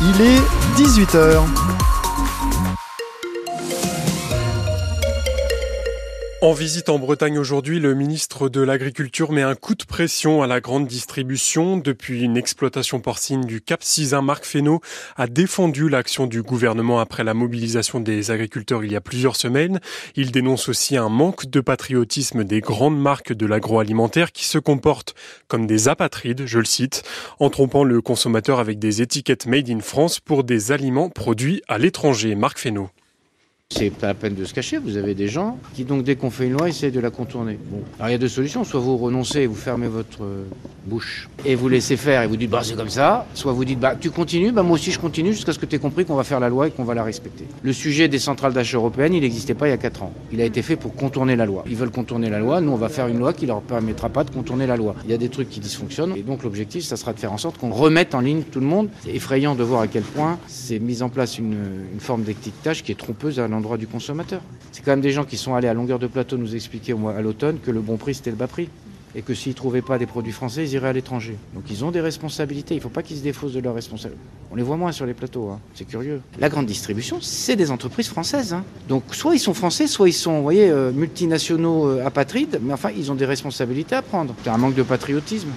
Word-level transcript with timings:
il 0.00 0.20
est 0.22 0.42
18h. 0.76 1.85
En 6.46 6.52
visite 6.52 6.90
en 6.90 7.00
Bretagne 7.00 7.40
aujourd'hui, 7.40 7.80
le 7.80 7.92
ministre 7.94 8.48
de 8.48 8.60
l'Agriculture 8.60 9.32
met 9.32 9.42
un 9.42 9.56
coup 9.56 9.74
de 9.74 9.82
pression 9.82 10.44
à 10.44 10.46
la 10.46 10.60
grande 10.60 10.86
distribution. 10.86 11.76
Depuis 11.76 12.22
une 12.22 12.36
exploitation 12.36 13.00
porcine 13.00 13.40
du 13.40 13.60
Cap 13.60 13.82
Cisin, 13.82 14.22
Marc 14.22 14.44
Fesneau 14.44 14.80
a 15.16 15.26
défendu 15.26 15.88
l'action 15.88 16.28
du 16.28 16.42
gouvernement 16.42 17.00
après 17.00 17.24
la 17.24 17.34
mobilisation 17.34 17.98
des 17.98 18.30
agriculteurs 18.30 18.84
il 18.84 18.92
y 18.92 18.96
a 18.96 19.00
plusieurs 19.00 19.34
semaines. 19.34 19.80
Il 20.14 20.30
dénonce 20.30 20.68
aussi 20.68 20.96
un 20.96 21.08
manque 21.08 21.46
de 21.46 21.60
patriotisme 21.60 22.44
des 22.44 22.60
grandes 22.60 23.00
marques 23.00 23.32
de 23.32 23.44
l'agroalimentaire 23.44 24.30
qui 24.30 24.44
se 24.44 24.58
comportent 24.58 25.16
comme 25.48 25.66
des 25.66 25.88
apatrides, 25.88 26.46
je 26.46 26.60
le 26.60 26.64
cite, 26.64 27.02
en 27.40 27.50
trompant 27.50 27.82
le 27.82 28.00
consommateur 28.00 28.60
avec 28.60 28.78
des 28.78 29.02
étiquettes 29.02 29.46
made 29.46 29.68
in 29.68 29.80
France 29.80 30.20
pour 30.20 30.44
des 30.44 30.70
aliments 30.70 31.10
produits 31.10 31.60
à 31.66 31.78
l'étranger. 31.78 32.36
Marc 32.36 32.60
Fesneau. 32.60 32.88
C'est 33.70 33.90
pas 33.90 34.06
la 34.06 34.14
peine 34.14 34.34
de 34.34 34.44
se 34.44 34.54
cacher, 34.54 34.78
vous 34.78 34.96
avez 34.96 35.16
des 35.16 35.26
gens 35.26 35.58
qui 35.74 35.84
donc 35.84 36.04
dès 36.04 36.14
qu'on 36.14 36.30
fait 36.30 36.46
une 36.46 36.52
loi 36.52 36.68
essayent 36.68 36.92
de 36.92 37.00
la 37.00 37.10
contourner. 37.10 37.58
Bon. 37.68 37.82
Alors 37.98 38.08
il 38.08 38.12
y 38.12 38.14
a 38.14 38.18
deux 38.18 38.28
solutions, 38.28 38.62
soit 38.62 38.78
vous 38.78 38.96
renoncez 38.96 39.44
vous 39.46 39.56
fermez 39.56 39.88
votre 39.88 40.22
euh, 40.22 40.44
bouche 40.86 41.28
et 41.44 41.56
vous 41.56 41.68
laissez 41.68 41.96
faire 41.96 42.22
et 42.22 42.28
vous 42.28 42.36
dites 42.36 42.48
bah 42.48 42.60
c'est 42.62 42.76
comme 42.76 42.88
ça, 42.88 43.26
soit 43.34 43.52
vous 43.52 43.64
dites 43.64 43.80
bah 43.80 43.96
tu 44.00 44.10
continues, 44.10 44.52
bah 44.52 44.62
moi 44.62 44.76
aussi 44.76 44.92
je 44.92 45.00
continue 45.00 45.32
jusqu'à 45.32 45.52
ce 45.52 45.58
que 45.58 45.66
tu 45.66 45.74
aies 45.74 45.78
compris 45.80 46.04
qu'on 46.04 46.14
va 46.14 46.22
faire 46.22 46.38
la 46.38 46.48
loi 46.48 46.68
et 46.68 46.70
qu'on 46.70 46.84
va 46.84 46.94
la 46.94 47.02
respecter. 47.02 47.44
Le 47.60 47.72
sujet 47.72 48.06
des 48.06 48.20
centrales 48.20 48.52
d'achat 48.52 48.76
européennes, 48.76 49.14
il 49.14 49.22
n'existait 49.22 49.54
pas 49.54 49.66
il 49.66 49.70
y 49.72 49.74
a 49.74 49.78
4 49.78 50.04
ans. 50.04 50.12
Il 50.32 50.40
a 50.40 50.44
été 50.44 50.62
fait 50.62 50.76
pour 50.76 50.94
contourner 50.94 51.34
la 51.34 51.44
loi. 51.44 51.64
Ils 51.66 51.76
veulent 51.76 51.90
contourner 51.90 52.30
la 52.30 52.38
loi, 52.38 52.60
nous 52.60 52.70
on 52.70 52.76
va 52.76 52.88
faire 52.88 53.08
une 53.08 53.18
loi 53.18 53.32
qui 53.32 53.46
leur 53.46 53.62
permettra 53.62 54.08
pas 54.10 54.22
de 54.22 54.30
contourner 54.30 54.68
la 54.68 54.76
loi. 54.76 54.94
Il 55.04 55.10
y 55.10 55.14
a 55.14 55.18
des 55.18 55.28
trucs 55.28 55.50
qui 55.50 55.58
dysfonctionnent 55.58 56.14
et 56.16 56.22
donc 56.22 56.44
l'objectif 56.44 56.84
ça 56.84 56.96
sera 56.96 57.12
de 57.12 57.18
faire 57.18 57.32
en 57.32 57.38
sorte 57.38 57.58
qu'on 57.58 57.70
remette 57.70 58.14
en 58.14 58.20
ligne 58.20 58.42
tout 58.42 58.60
le 58.60 58.66
monde. 58.66 58.90
C'est 59.02 59.14
effrayant 59.14 59.56
de 59.56 59.64
voir 59.64 59.80
à 59.80 59.88
quel 59.88 60.04
point 60.04 60.38
c'est 60.46 60.78
mis 60.78 61.02
en 61.02 61.08
place 61.08 61.36
une, 61.36 61.58
une 61.92 62.00
forme 62.00 62.22
d'étiquetage 62.22 62.84
qui 62.84 62.92
est 62.92 62.94
trompeuse 62.94 63.40
l'endroit 63.56 63.78
du 63.78 63.86
consommateur. 63.86 64.42
C'est 64.72 64.84
quand 64.84 64.92
même 64.92 65.00
des 65.00 65.12
gens 65.12 65.24
qui 65.24 65.36
sont 65.36 65.54
allés 65.54 65.68
à 65.68 65.74
longueur 65.74 65.98
de 65.98 66.06
plateau 66.06 66.36
nous 66.36 66.54
expliquer 66.54 66.92
au 66.92 66.98
mois 66.98 67.14
à 67.14 67.22
l'automne 67.22 67.58
que 67.58 67.70
le 67.70 67.80
bon 67.80 67.96
prix 67.96 68.14
c'était 68.14 68.30
le 68.30 68.36
bas 68.36 68.46
prix 68.46 68.68
et 69.16 69.22
que 69.22 69.32
s'ils 69.32 69.52
ne 69.52 69.56
trouvaient 69.56 69.82
pas 69.82 69.98
des 69.98 70.04
produits 70.04 70.32
français, 70.32 70.64
ils 70.64 70.74
iraient 70.74 70.90
à 70.90 70.92
l'étranger. 70.92 71.36
Donc 71.54 71.64
ils 71.70 71.84
ont 71.84 71.90
des 71.90 72.02
responsabilités, 72.02 72.74
il 72.74 72.78
ne 72.78 72.82
faut 72.82 72.90
pas 72.90 73.02
qu'ils 73.02 73.16
se 73.16 73.22
défaussent 73.22 73.54
de 73.54 73.60
leurs 73.60 73.74
responsabilités. 73.74 74.22
On 74.52 74.56
les 74.56 74.62
voit 74.62 74.76
moins 74.76 74.92
sur 74.92 75.06
les 75.06 75.14
plateaux, 75.14 75.48
hein. 75.48 75.58
c'est 75.74 75.86
curieux. 75.86 76.20
La 76.38 76.50
grande 76.50 76.66
distribution, 76.66 77.18
c'est 77.22 77.56
des 77.56 77.70
entreprises 77.70 78.08
françaises. 78.08 78.52
Hein. 78.52 78.62
Donc 78.88 79.02
soit 79.12 79.34
ils 79.34 79.40
sont 79.40 79.54
français, 79.54 79.86
soit 79.86 80.10
ils 80.10 80.12
sont, 80.12 80.36
vous 80.36 80.42
voyez, 80.42 80.68
euh, 80.68 80.92
multinationaux 80.92 81.88
euh, 81.88 82.06
apatrides, 82.06 82.60
mais 82.62 82.74
enfin 82.74 82.90
ils 82.94 83.10
ont 83.10 83.14
des 83.14 83.24
responsabilités 83.24 83.94
à 83.94 84.02
prendre. 84.02 84.34
C'est 84.44 84.50
un 84.50 84.58
manque 84.58 84.74
de 84.74 84.82
patriotisme. 84.82 85.48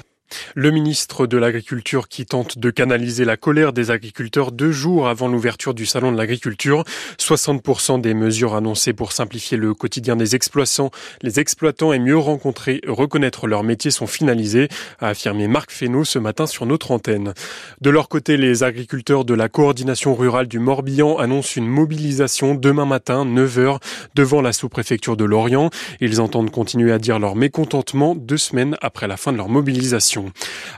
Le 0.55 0.71
ministre 0.71 1.27
de 1.27 1.37
l'Agriculture 1.37 2.07
qui 2.07 2.25
tente 2.25 2.57
de 2.57 2.69
canaliser 2.69 3.25
la 3.25 3.37
colère 3.37 3.73
des 3.73 3.91
agriculteurs 3.91 4.51
deux 4.51 4.71
jours 4.71 5.07
avant 5.07 5.27
l'ouverture 5.27 5.73
du 5.73 5.85
Salon 5.85 6.11
de 6.11 6.17
l'Agriculture. 6.17 6.83
60% 7.17 8.01
des 8.01 8.13
mesures 8.13 8.55
annoncées 8.55 8.93
pour 8.93 9.11
simplifier 9.11 9.57
le 9.57 9.73
quotidien 9.73 10.15
des 10.15 10.35
exploitants, 10.35 10.91
les 11.21 11.39
exploitants 11.39 11.93
et 11.93 11.99
mieux 11.99 12.17
rencontrer, 12.17 12.81
reconnaître 12.87 13.47
leur 13.47 13.63
métier 13.63 13.91
sont 13.91 14.07
finalisées, 14.07 14.67
a 14.99 15.09
affirmé 15.09 15.47
Marc 15.47 15.71
Fesneau 15.71 16.03
ce 16.03 16.19
matin 16.19 16.47
sur 16.47 16.65
notre 16.65 16.91
antenne. 16.91 17.33
De 17.81 17.89
leur 17.89 18.09
côté, 18.09 18.37
les 18.37 18.63
agriculteurs 18.63 19.25
de 19.25 19.33
la 19.33 19.49
coordination 19.49 20.15
rurale 20.15 20.47
du 20.47 20.59
Morbihan 20.59 21.17
annoncent 21.17 21.53
une 21.55 21.67
mobilisation 21.67 22.55
demain 22.55 22.85
matin, 22.85 23.25
9h, 23.25 23.79
devant 24.15 24.41
la 24.41 24.53
sous-préfecture 24.53 25.17
de 25.17 25.25
Lorient. 25.25 25.69
Ils 26.01 26.21
entendent 26.21 26.51
continuer 26.51 26.91
à 26.91 26.99
dire 26.99 27.19
leur 27.19 27.35
mécontentement 27.35 28.15
deux 28.15 28.37
semaines 28.37 28.77
après 28.81 29.07
la 29.07 29.17
fin 29.17 29.31
de 29.31 29.37
leur 29.37 29.49
mobilisation. 29.49 30.18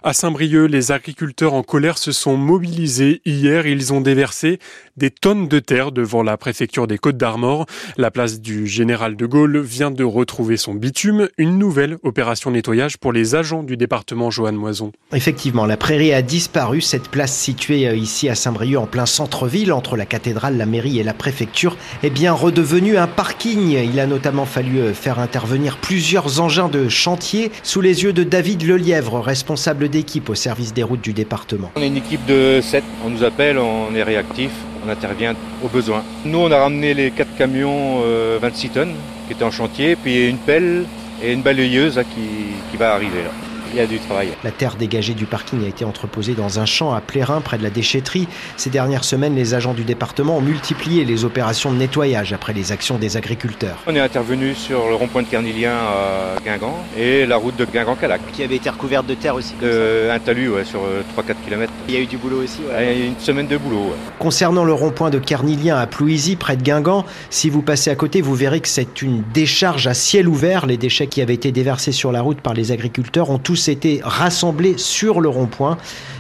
À 0.04 0.14
Saint-Brieuc, 0.14 0.68
les 0.68 0.92
agriculteurs 0.92 1.54
en 1.54 1.64
colère 1.64 1.98
se 1.98 2.12
sont 2.12 2.38
mobilisés 2.38 3.22
hier. 3.26 3.68
Ils 3.68 3.94
ont 3.94 4.02
déversé 4.02 4.60
des 4.98 5.10
tonnes 5.10 5.48
de 5.48 5.60
terre 5.60 5.92
devant 5.92 6.24
la 6.24 6.38
préfecture 6.38 6.88
des 6.88 6.98
Côtes 6.98 7.18
d'Armor. 7.18 7.66
La 7.98 8.12
place 8.12 8.42
du 8.42 8.68
Général 8.68 9.16
de 9.16 9.26
Gaulle 9.26 9.60
vient 9.60 9.92
de 9.92 10.04
retrouver 10.04 10.58
son 10.58 10.74
bitume. 10.74 11.30
Une 11.38 11.58
nouvelle 11.58 11.98
opération 12.04 12.52
nettoyage 12.52 12.98
pour 12.98 13.14
les 13.14 13.36
agents 13.36 13.64
du 13.64 13.78
département 13.78 14.32
Joanne 14.32 14.56
Moison. 14.56 14.92
Effectivement, 15.14 15.66
la 15.66 15.78
prairie 15.78 16.14
a 16.14 16.22
disparu. 16.22 16.82
Cette 16.82 17.10
place 17.10 17.36
située 17.36 17.88
euh, 17.88 17.96
ici 17.96 18.30
à 18.30 18.36
Saint-Brieuc 18.36 18.78
en 18.78 18.86
plein 18.86 19.06
centre-ville 19.06 19.74
entre 19.74 19.98
la 19.98 20.06
cathédrale, 20.06 20.58
la 20.58 20.66
mairie 20.66 21.00
et 21.00 21.04
la 21.04 21.14
préfecture 21.14 21.78
est 22.04 22.10
bien 22.10 22.34
redevenue 22.34 22.98
un 22.98 23.08
parking. 23.08 23.72
Il 23.72 24.00
a 24.00 24.08
notamment 24.08 24.46
fallu 24.46 24.80
euh, 24.80 24.94
faire 24.94 25.20
intervenir 25.20 25.78
plusieurs 25.78 26.42
engins 26.42 26.70
de 26.70 26.90
chantier 26.90 27.52
sous 27.64 27.82
les 27.82 28.04
yeux 28.04 28.14
de 28.14 28.24
David 28.24 28.64
Lelièvre, 28.64 29.20
responsable 29.32 29.88
d'équipe 29.88 30.30
au 30.30 30.36
service 30.36 30.74
des 30.74 30.84
routes 30.84 31.00
du 31.00 31.14
département. 31.14 31.72
On 31.78 31.82
est 31.82 31.88
une 31.88 31.96
équipe 31.96 32.26
de 32.26 32.60
7, 32.62 32.84
on 33.06 33.10
nous 33.10 33.24
appelle, 33.24 33.58
on 33.58 33.96
est 33.96 34.04
réactif, 34.04 34.52
on 34.86 34.90
intervient 34.90 35.36
au 35.64 35.70
besoin. 35.70 36.04
Nous, 36.26 36.38
on 36.38 36.52
a 36.52 36.58
ramené 36.58 36.94
les 36.94 37.12
4 37.12 37.38
camions 37.38 38.02
26 38.42 38.68
euh, 38.68 38.74
tonnes 38.74 38.96
qui 39.28 39.34
étaient 39.34 39.46
en 39.46 39.52
chantier, 39.52 39.96
puis 39.96 40.28
une 40.28 40.38
pelle 40.38 40.84
et 41.24 41.32
une 41.32 41.44
balayeuse 41.44 41.96
qui, 42.14 42.28
qui 42.70 42.76
va 42.78 42.94
arriver 42.94 43.24
là 43.24 43.51
il 43.74 43.78
y 43.78 43.82
a 43.82 43.88
du 43.88 44.00
travail. 44.00 44.30
La 44.44 44.52
terre 44.52 44.76
dégagée 44.76 45.14
du 45.14 45.26
parking 45.26 45.64
a 45.64 45.68
été 45.68 45.86
entreposée 45.86 46.34
dans 46.34 46.60
un 46.60 46.66
champ 46.66 46.94
à 46.94 47.02
Plérin, 47.02 47.42
près 47.42 47.58
de 47.58 47.64
la 47.64 47.70
déchetterie. 47.70 48.28
Ces 48.58 48.70
dernières 48.70 49.04
semaines, 49.04 49.36
les 49.36 49.54
agents 49.54 49.74
du 49.74 49.84
département 49.84 50.38
ont 50.38 50.42
multiplié 50.42 51.06
les 51.06 51.26
opérations 51.26 51.72
de 51.72 51.78
nettoyage 51.78 52.34
après 52.34 52.54
les 52.54 52.72
actions 52.72 52.98
des 52.98 53.18
agriculteurs. 53.18 53.78
On 53.88 53.96
est 53.96 54.00
intervenu 54.00 54.54
sur 54.56 54.88
le 54.90 54.96
rond-point 54.96 55.24
de 55.24 55.28
Carnilien 55.28 55.74
à 55.74 56.40
Guingamp 56.44 56.78
et 56.98 57.26
la 57.26 57.38
route 57.38 57.56
de 57.56 57.66
Guingamp-Calac. 57.66 58.22
Qui 58.34 58.44
avait 58.44 58.56
été 58.56 58.70
recouverte 58.70 59.06
de 59.06 59.16
terre 59.16 59.36
aussi 59.36 59.54
Un 59.62 60.20
talus 60.20 60.50
ouais, 60.50 60.66
sur 60.66 60.82
3-4 60.82 60.84
euh, 60.86 61.34
km. 61.46 61.74
Il 61.88 61.94
y 61.94 61.98
a 61.98 62.02
eu 62.02 62.06
du 62.06 62.18
boulot 62.18 62.44
aussi 62.44 62.60
Il 62.78 62.86
y 62.86 62.90
a 62.90 62.94
eu 62.94 63.08
une 63.08 63.20
semaine 63.20 63.48
de 63.48 63.58
boulot. 63.58 63.94
Concernant 64.20 64.64
le 64.64 64.74
rond-point 64.74 65.10
de 65.10 65.20
Carnilien 65.20 65.78
à 65.78 65.88
Plouisy, 65.88 66.36
près 66.36 66.58
de 66.58 66.64
Guingamp, 66.64 67.06
si 67.30 67.50
vous 67.50 67.62
passez 67.62 67.90
à 67.90 67.96
côté, 67.96 68.22
vous 68.22 68.36
verrez 68.36 68.60
que 68.60 68.68
c'est 68.68 69.02
une 69.02 69.24
décharge 69.34 69.88
à 69.88 69.94
ciel 69.94 70.28
ouvert. 70.28 70.66
Les 70.66 70.78
déchets 70.78 71.08
qui 71.08 71.22
avaient 71.22 71.34
été 71.34 71.52
déversés 71.52 71.92
sur 71.92 72.12
la 72.12 72.22
route 72.22 72.42
par 72.42 72.54
les 72.54 72.72
agriculteurs 72.72 73.30
ont 73.30 73.40
tous 73.40 73.61
été 73.68 74.02
rassemblés 74.04 74.78
sur 74.78 75.22
le 75.22 75.30
rond-point. 75.30 75.78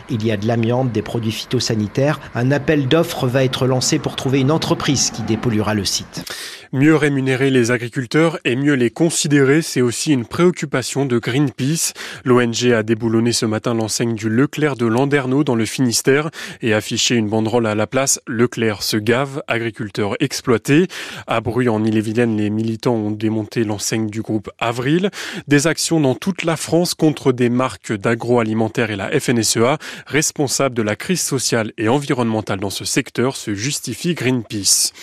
Il 0.10 0.26
y 0.26 0.32
a 0.32 0.38
de 0.38 0.46
l'amiante, 0.48 0.92
des 0.92 1.02
produits 1.02 1.32
phytosanitaires. 1.32 2.20
Un 2.36 2.52
appel 2.52 2.88
d'offres 2.88 3.28
va 3.28 3.44
être 3.44 3.66
lancé 3.66 4.00
pour 4.00 4.16
trouver 4.16 4.42
une 4.42 4.52
entreprise 4.52 5.12
qui 5.12 5.22
dépolluera 5.22 5.74
le 5.74 5.86
site. 5.86 6.24
Mieux 6.74 6.96
rémunérer 6.96 7.50
les 7.50 7.72
agriculteurs 7.72 8.40
et 8.46 8.56
mieux 8.56 8.76
les 8.76 8.92
considérer, 8.92 9.62
c'est 9.62 9.82
aussi 9.82 10.14
une 10.14 10.26
préoccupation 10.26 11.06
de 11.06 11.20
Greenpeace. 11.20 11.92
L'ONG 12.24 12.72
a 12.72 12.82
déboulonné 12.82 13.34
ce 13.34 13.46
matin 13.46 13.74
l'enseigne 13.74 14.16
du 14.16 14.30
Leclerc 14.30 14.78
de 14.78 14.86
Landerneau 14.86 15.44
dans 15.44 15.56
le 15.56 15.66
Finistère 15.66 16.30
et 16.62 16.74
affiché 16.74 17.16
une 17.16 17.28
banderole 17.28 17.68
à 17.68 17.76
la 17.76 17.88
place 17.88 18.22
Leclerc 18.26 18.84
se 18.84 18.96
gave, 18.96 19.44
agriculteurs 19.50 20.16
exploités. 20.22 20.88
À 21.28 21.42
Bru, 21.42 21.68
en 21.68 21.84
Ille-et-Vilaine, 21.84 22.38
les 22.38 22.50
militants 22.50 22.96
ont 22.96 23.12
démonté 23.12 23.66
l'enseigne 23.66 24.10
du 24.10 24.22
groupe 24.22 24.50
Avril. 24.58 25.10
Des 25.50 25.68
actions 25.68 26.00
dans 26.00 26.16
toute 26.16 26.46
la 26.46 26.56
France 26.56 26.94
contre 26.94 27.34
des 27.34 27.50
marques 27.50 27.92
d'agroalimentaire 27.92 28.92
et 28.92 28.96
la 28.96 29.10
FNSEA, 29.20 29.78
responsable 30.08 30.74
de 30.74 30.84
la 30.84 30.96
crise 30.96 31.22
sociale 31.22 31.74
et 31.78 31.90
environnementale 31.90 32.62
dans 32.62 32.70
ce 32.70 32.86
secteur, 32.86 33.36
se 33.36 33.56
justifie 33.56 34.14
Greenpeace. 34.14 34.94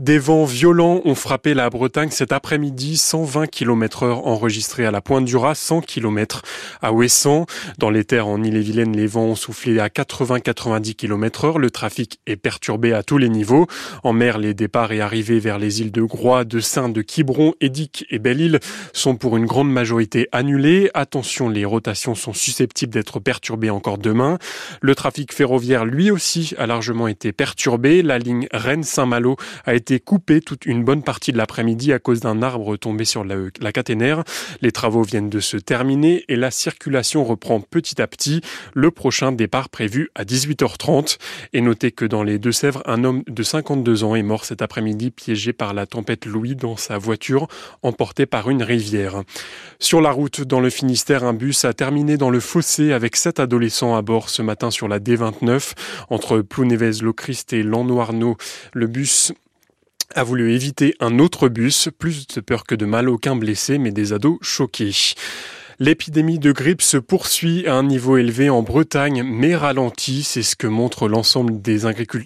Des 0.00 0.18
vents 0.18 0.44
violents 0.44 1.02
ont 1.04 1.14
frappé 1.14 1.54
la 1.54 1.70
Bretagne 1.70 2.10
cet 2.10 2.32
après-midi, 2.32 2.96
120 2.96 3.46
km 3.46 4.02
heure 4.02 4.26
enregistrés 4.26 4.84
à 4.84 4.90
la 4.90 5.00
Pointe 5.00 5.24
du 5.24 5.36
Raz, 5.36 5.54
100 5.54 5.82
km 5.82 6.42
à 6.82 6.92
Ouessant. 6.92 7.46
Dans 7.78 7.90
les 7.90 8.04
terres 8.04 8.26
en 8.26 8.42
Ille-et-Vilaine, 8.42 8.96
les 8.96 9.06
vents 9.06 9.26
ont 9.26 9.34
soufflé 9.36 9.78
à 9.78 9.86
80-90 9.86 10.96
km 10.96 11.44
heure. 11.44 11.58
Le 11.58 11.70
trafic 11.70 12.18
est 12.26 12.34
perturbé 12.34 12.92
à 12.92 13.04
tous 13.04 13.18
les 13.18 13.28
niveaux. 13.28 13.68
En 14.02 14.12
mer, 14.12 14.38
les 14.38 14.52
départs 14.52 14.90
et 14.90 15.00
arrivées 15.00 15.38
vers 15.38 15.60
les 15.60 15.80
îles 15.80 15.92
de 15.92 16.02
Groix, 16.02 16.44
de 16.44 16.58
Saint, 16.58 16.88
de 16.88 17.00
Quiberon, 17.00 17.54
Édic 17.60 18.04
et 18.10 18.18
Belle-Île 18.18 18.58
sont 18.92 19.14
pour 19.14 19.36
une 19.36 19.46
grande 19.46 19.70
majorité 19.70 20.28
annulés. 20.32 20.90
Attention, 20.94 21.48
les 21.48 21.64
rotations 21.64 22.16
sont 22.16 22.32
susceptibles 22.32 22.92
d'être 22.92 23.20
perturbées 23.20 23.70
encore 23.70 23.98
demain. 23.98 24.38
Le 24.80 24.96
trafic 24.96 25.32
ferroviaire, 25.32 25.84
lui 25.84 26.10
aussi, 26.10 26.52
a 26.58 26.66
largement 26.66 27.06
été 27.06 27.30
perturbé. 27.30 28.02
La 28.02 28.18
ligne 28.18 28.48
Rennes-Saint-Malo 28.52 29.36
a 29.64 29.74
été 29.74 29.83
toute 30.44 30.66
une 30.66 30.84
bonne 30.84 31.02
partie 31.02 31.32
de 31.32 31.38
l'après-midi 31.38 31.92
à 31.92 31.98
cause 31.98 32.20
d'un 32.20 32.42
arbre 32.42 32.76
tombé 32.76 33.04
sur 33.04 33.24
la, 33.24 33.36
la 33.60 33.72
caténaire. 33.72 34.24
Les 34.60 34.72
travaux 34.72 35.02
viennent 35.02 35.30
de 35.30 35.40
se 35.40 35.56
terminer 35.56 36.24
et 36.28 36.36
la 36.36 36.50
circulation 36.50 37.24
reprend 37.24 37.60
petit 37.60 38.00
à 38.00 38.06
petit. 38.06 38.40
Le 38.74 38.90
prochain 38.90 39.32
départ 39.32 39.68
prévu 39.68 40.10
à 40.14 40.24
18h30. 40.24 41.18
Et 41.52 41.60
notez 41.60 41.92
que 41.92 42.04
dans 42.04 42.22
les 42.22 42.38
Deux-Sèvres, 42.38 42.82
un 42.86 43.04
homme 43.04 43.22
de 43.26 43.42
52 43.42 44.04
ans 44.04 44.14
est 44.14 44.22
mort 44.22 44.44
cet 44.44 44.62
après-midi 44.62 45.10
piégé 45.10 45.52
par 45.52 45.74
la 45.74 45.86
tempête 45.86 46.26
Louis 46.26 46.56
dans 46.56 46.76
sa 46.76 46.98
voiture 46.98 47.48
emporté 47.82 48.26
par 48.26 48.50
une 48.50 48.62
rivière. 48.62 49.22
Sur 49.78 50.00
la 50.00 50.10
route 50.10 50.40
dans 50.40 50.60
le 50.60 50.70
Finistère, 50.70 51.24
un 51.24 51.34
bus 51.34 51.64
a 51.64 51.72
terminé 51.72 52.16
dans 52.16 52.30
le 52.30 52.40
fossé 52.40 52.92
avec 52.92 53.16
sept 53.16 53.40
adolescents 53.40 53.96
à 53.96 54.02
bord 54.02 54.30
ce 54.30 54.42
matin 54.42 54.70
sur 54.70 54.88
la 54.88 54.98
D29 54.98 55.72
entre 56.10 56.40
Plounevez-le-Christ 56.40 57.52
et 57.52 57.62
Lannoirneau. 57.62 58.36
Le 58.72 58.86
bus 58.86 59.32
a 60.14 60.22
voulu 60.22 60.52
éviter 60.52 60.94
un 61.00 61.18
autre 61.18 61.48
bus, 61.48 61.88
plus 61.98 62.26
de 62.26 62.40
peur 62.40 62.64
que 62.64 62.74
de 62.74 62.86
mal, 62.86 63.08
aucun 63.08 63.36
blessé, 63.36 63.78
mais 63.78 63.92
des 63.92 64.12
ados 64.12 64.38
choqués. 64.42 65.14
L'épidémie 65.78 66.38
de 66.38 66.52
grippe 66.52 66.82
se 66.82 66.96
poursuit 66.96 67.66
à 67.66 67.74
un 67.74 67.82
niveau 67.82 68.16
élevé 68.16 68.50
en 68.50 68.62
Bretagne, 68.62 69.22
mais 69.24 69.56
ralentit. 69.56 70.22
C'est 70.22 70.42
ce 70.42 70.56
que 70.56 70.66
montre 70.66 71.08
l'ensemble 71.08 71.60
des, 71.60 71.80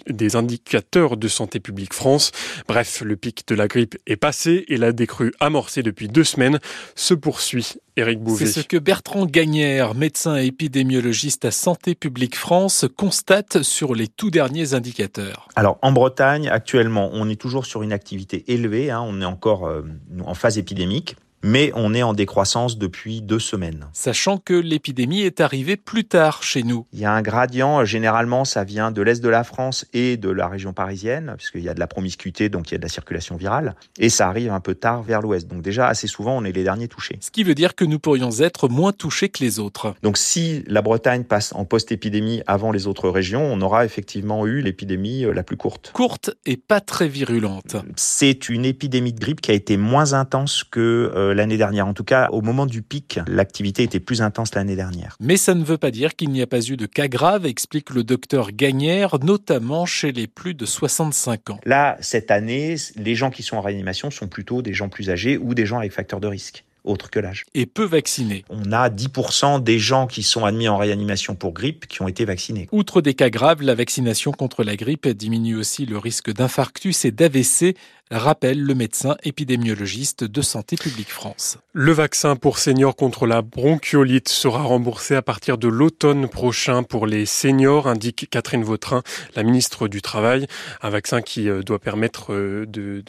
des, 0.08 0.36
indicateurs 0.36 1.16
de 1.16 1.28
Santé 1.28 1.60
publique 1.60 1.94
France. 1.94 2.30
Bref, 2.66 3.00
le 3.00 3.16
pic 3.16 3.46
de 3.48 3.54
la 3.54 3.66
grippe 3.66 3.96
est 4.06 4.16
passé 4.16 4.64
et 4.68 4.76
la 4.76 4.92
décrue 4.92 5.32
amorcée 5.40 5.82
depuis 5.82 6.08
deux 6.08 6.24
semaines 6.24 6.58
se 6.94 7.14
poursuit. 7.14 7.74
Éric 7.96 8.20
Bouvet. 8.20 8.46
C'est 8.46 8.60
ce 8.60 8.66
que 8.66 8.76
Bertrand 8.76 9.26
Gagnère, 9.26 9.94
médecin 9.94 10.36
et 10.36 10.46
épidémiologiste 10.46 11.44
à 11.44 11.50
Santé 11.50 11.96
publique 11.96 12.36
France, 12.36 12.86
constate 12.96 13.62
sur 13.62 13.94
les 13.94 14.06
tout 14.06 14.30
derniers 14.30 14.74
indicateurs. 14.74 15.48
Alors 15.56 15.78
en 15.82 15.90
Bretagne, 15.90 16.48
actuellement, 16.48 17.10
on 17.12 17.28
est 17.28 17.40
toujours 17.40 17.66
sur 17.66 17.82
une 17.82 17.92
activité 17.92 18.44
élevée. 18.46 18.90
Hein. 18.90 19.02
on 19.04 19.20
est 19.20 19.24
encore 19.24 19.66
euh, 19.66 19.82
en 20.24 20.34
phase 20.34 20.58
épidémique 20.58 21.16
mais 21.42 21.72
on 21.74 21.94
est 21.94 22.02
en 22.02 22.12
décroissance 22.12 22.78
depuis 22.78 23.22
deux 23.22 23.38
semaines. 23.38 23.86
Sachant 23.92 24.38
que 24.38 24.54
l'épidémie 24.54 25.22
est 25.22 25.40
arrivée 25.40 25.76
plus 25.76 26.04
tard 26.04 26.42
chez 26.42 26.62
nous. 26.62 26.86
Il 26.92 27.00
y 27.00 27.04
a 27.04 27.12
un 27.12 27.22
gradient, 27.22 27.84
généralement 27.84 28.44
ça 28.44 28.64
vient 28.64 28.90
de 28.90 29.02
l'Est 29.02 29.22
de 29.22 29.28
la 29.28 29.44
France 29.44 29.86
et 29.92 30.16
de 30.16 30.30
la 30.30 30.48
région 30.48 30.72
parisienne, 30.72 31.34
puisqu'il 31.36 31.62
y 31.62 31.68
a 31.68 31.74
de 31.74 31.80
la 31.80 31.86
promiscuité, 31.86 32.48
donc 32.48 32.70
il 32.70 32.72
y 32.72 32.74
a 32.74 32.78
de 32.78 32.82
la 32.82 32.88
circulation 32.88 33.36
virale, 33.36 33.74
et 33.98 34.08
ça 34.08 34.28
arrive 34.28 34.52
un 34.52 34.60
peu 34.60 34.74
tard 34.74 35.02
vers 35.02 35.22
l'Ouest. 35.22 35.48
Donc 35.48 35.62
déjà, 35.62 35.88
assez 35.88 36.06
souvent, 36.06 36.36
on 36.36 36.44
est 36.44 36.52
les 36.52 36.64
derniers 36.64 36.88
touchés. 36.88 37.18
Ce 37.20 37.30
qui 37.30 37.44
veut 37.44 37.54
dire 37.54 37.74
que 37.74 37.84
nous 37.84 37.98
pourrions 37.98 38.30
être 38.40 38.68
moins 38.68 38.92
touchés 38.92 39.28
que 39.28 39.42
les 39.42 39.58
autres. 39.58 39.94
Donc 40.02 40.18
si 40.18 40.64
la 40.66 40.82
Bretagne 40.82 41.24
passe 41.24 41.52
en 41.54 41.64
post-épidémie 41.64 42.42
avant 42.46 42.72
les 42.72 42.86
autres 42.86 43.08
régions, 43.08 43.42
on 43.42 43.60
aura 43.60 43.84
effectivement 43.84 44.46
eu 44.46 44.60
l'épidémie 44.60 45.24
euh, 45.24 45.32
la 45.32 45.42
plus 45.42 45.56
courte. 45.56 45.90
Courte 45.92 46.30
et 46.46 46.56
pas 46.56 46.80
très 46.80 47.08
virulente. 47.08 47.76
C'est 47.96 48.48
une 48.48 48.64
épidémie 48.64 49.12
de 49.12 49.20
grippe 49.20 49.40
qui 49.40 49.50
a 49.50 49.54
été 49.54 49.76
moins 49.76 50.12
intense 50.12 50.64
que 50.64 51.12
euh, 51.14 51.27
l'année 51.32 51.56
dernière. 51.56 51.86
En 51.86 51.94
tout 51.94 52.04
cas, 52.04 52.28
au 52.32 52.40
moment 52.40 52.66
du 52.66 52.82
pic, 52.82 53.20
l'activité 53.26 53.82
était 53.82 54.00
plus 54.00 54.22
intense 54.22 54.54
l'année 54.54 54.76
dernière. 54.76 55.16
Mais 55.20 55.36
ça 55.36 55.54
ne 55.54 55.64
veut 55.64 55.78
pas 55.78 55.90
dire 55.90 56.16
qu'il 56.16 56.30
n'y 56.30 56.42
a 56.42 56.46
pas 56.46 56.60
eu 56.60 56.76
de 56.76 56.86
cas 56.86 57.08
graves, 57.08 57.46
explique 57.46 57.90
le 57.90 58.04
docteur 58.04 58.52
Gagnère, 58.52 59.18
notamment 59.22 59.86
chez 59.86 60.12
les 60.12 60.26
plus 60.26 60.54
de 60.54 60.66
65 60.66 61.50
ans. 61.50 61.60
Là, 61.64 61.96
cette 62.00 62.30
année, 62.30 62.76
les 62.96 63.14
gens 63.14 63.30
qui 63.30 63.42
sont 63.42 63.56
en 63.56 63.60
réanimation 63.60 64.10
sont 64.10 64.28
plutôt 64.28 64.62
des 64.62 64.72
gens 64.72 64.88
plus 64.88 65.10
âgés 65.10 65.38
ou 65.38 65.54
des 65.54 65.66
gens 65.66 65.78
avec 65.78 65.92
facteurs 65.92 66.20
de 66.20 66.28
risque 66.28 66.64
autre 66.88 67.10
que 67.10 67.20
l'âge. 67.20 67.44
Et 67.54 67.66
peu 67.66 67.84
vaccinés. 67.84 68.44
On 68.48 68.72
a 68.72 68.88
10% 68.88 69.62
des 69.62 69.78
gens 69.78 70.06
qui 70.06 70.22
sont 70.22 70.44
admis 70.44 70.68
en 70.68 70.76
réanimation 70.76 71.34
pour 71.34 71.52
grippe 71.52 71.86
qui 71.86 72.02
ont 72.02 72.08
été 72.08 72.24
vaccinés. 72.24 72.68
Outre 72.72 73.00
des 73.00 73.14
cas 73.14 73.30
graves, 73.30 73.62
la 73.62 73.74
vaccination 73.74 74.32
contre 74.32 74.64
la 74.64 74.76
grippe 74.76 75.08
diminue 75.08 75.56
aussi 75.56 75.86
le 75.86 75.98
risque 75.98 76.32
d'infarctus 76.32 77.04
et 77.04 77.10
d'AVC, 77.10 77.76
rappelle 78.10 78.62
le 78.62 78.74
médecin 78.74 79.16
épidémiologiste 79.22 80.24
de 80.24 80.42
Santé 80.42 80.76
publique 80.76 81.10
France. 81.10 81.58
Le 81.72 81.92
vaccin 81.92 82.36
pour 82.36 82.58
seniors 82.58 82.96
contre 82.96 83.26
la 83.26 83.42
bronchiolite 83.42 84.28
sera 84.28 84.62
remboursé 84.62 85.14
à 85.14 85.22
partir 85.22 85.58
de 85.58 85.68
l'automne 85.68 86.28
prochain 86.28 86.82
pour 86.82 87.06
les 87.06 87.26
seniors, 87.26 87.86
indique 87.86 88.28
Catherine 88.30 88.64
Vautrin, 88.64 89.02
la 89.36 89.42
ministre 89.42 89.88
du 89.88 90.02
Travail. 90.02 90.46
Un 90.82 90.90
vaccin 90.90 91.22
qui 91.22 91.48
euh, 91.48 91.62
doit 91.62 91.78
permettre 91.78 92.32
euh, 92.32 92.66
de, 92.66 93.02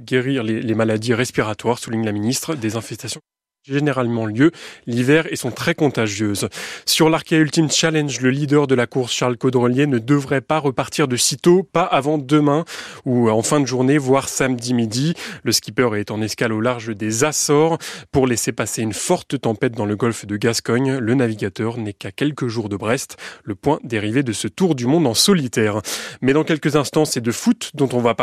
guérir 0.00 0.42
les, 0.42 0.60
les 0.60 0.74
maladies 0.74 1.14
respiratoires, 1.14 1.78
souligne 1.78 2.04
la 2.04 2.12
ministre, 2.12 2.54
des 2.54 2.76
infestations 2.76 3.20
généralement 3.64 4.26
lieu 4.26 4.50
l'hiver 4.86 5.26
et 5.30 5.36
sont 5.36 5.52
très 5.52 5.74
contagieuses. 5.74 6.48
Sur 6.84 7.08
l'Arkea 7.08 7.36
Ultimate 7.36 7.72
Challenge, 7.72 8.20
le 8.20 8.30
leader 8.30 8.66
de 8.66 8.74
la 8.74 8.88
course 8.88 9.12
Charles 9.12 9.36
Caudrelier 9.36 9.86
ne 9.86 9.98
devrait 9.98 10.40
pas 10.40 10.58
repartir 10.58 11.06
de 11.06 11.16
sitôt, 11.16 11.62
pas 11.62 11.84
avant 11.84 12.18
demain 12.18 12.64
ou 13.04 13.30
en 13.30 13.42
fin 13.42 13.60
de 13.60 13.66
journée, 13.66 13.98
voire 13.98 14.28
samedi 14.28 14.74
midi. 14.74 15.14
Le 15.44 15.52
skipper 15.52 15.90
est 15.94 16.10
en 16.10 16.20
escale 16.22 16.52
au 16.52 16.60
large 16.60 16.94
des 16.96 17.22
Açores 17.22 17.78
pour 18.10 18.26
laisser 18.26 18.50
passer 18.50 18.82
une 18.82 18.92
forte 18.92 19.40
tempête 19.40 19.74
dans 19.74 19.86
le 19.86 19.94
golfe 19.94 20.26
de 20.26 20.36
Gascogne. 20.36 20.98
Le 20.98 21.14
navigateur 21.14 21.78
n'est 21.78 21.92
qu'à 21.92 22.10
quelques 22.10 22.48
jours 22.48 22.68
de 22.68 22.76
Brest, 22.76 23.16
le 23.44 23.54
point 23.54 23.78
dérivé 23.84 24.24
de 24.24 24.32
ce 24.32 24.48
tour 24.48 24.74
du 24.74 24.86
monde 24.86 25.06
en 25.06 25.14
solitaire. 25.14 25.80
Mais 26.20 26.32
dans 26.32 26.44
quelques 26.44 26.74
instants, 26.74 27.04
c'est 27.04 27.20
de 27.20 27.32
foot 27.32 27.70
dont 27.74 27.88
on 27.92 28.00
va 28.00 28.14
parler. 28.14 28.20